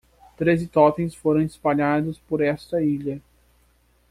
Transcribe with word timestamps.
Treze 0.35 0.65
totens 0.67 1.13
foram 1.13 1.43
espalhados 1.43 2.17
por 2.17 2.41
esta 2.41 2.81
ilha. 2.81 3.21